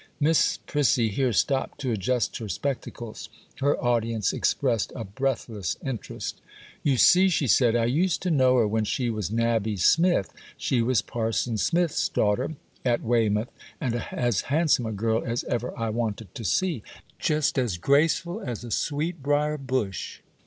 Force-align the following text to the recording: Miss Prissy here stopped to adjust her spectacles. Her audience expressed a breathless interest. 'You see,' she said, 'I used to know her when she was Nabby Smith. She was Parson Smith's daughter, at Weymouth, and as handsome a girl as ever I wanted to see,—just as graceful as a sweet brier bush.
Miss 0.19 0.57
Prissy 0.65 1.09
here 1.09 1.31
stopped 1.31 1.79
to 1.81 1.91
adjust 1.91 2.37
her 2.37 2.49
spectacles. 2.49 3.29
Her 3.59 3.79
audience 3.79 4.33
expressed 4.33 4.91
a 4.95 5.03
breathless 5.03 5.77
interest. 5.85 6.41
'You 6.81 6.97
see,' 6.97 7.29
she 7.29 7.45
said, 7.45 7.75
'I 7.75 7.85
used 7.85 8.23
to 8.23 8.31
know 8.31 8.57
her 8.57 8.67
when 8.67 8.83
she 8.83 9.11
was 9.11 9.29
Nabby 9.29 9.77
Smith. 9.77 10.33
She 10.57 10.81
was 10.81 11.03
Parson 11.03 11.55
Smith's 11.59 12.09
daughter, 12.09 12.55
at 12.83 13.03
Weymouth, 13.03 13.51
and 13.79 14.07
as 14.11 14.41
handsome 14.41 14.87
a 14.87 14.91
girl 14.91 15.23
as 15.23 15.43
ever 15.43 15.71
I 15.77 15.89
wanted 15.89 16.33
to 16.33 16.43
see,—just 16.43 17.59
as 17.59 17.77
graceful 17.77 18.41
as 18.43 18.63
a 18.63 18.71
sweet 18.71 19.21
brier 19.21 19.55
bush. 19.59 20.21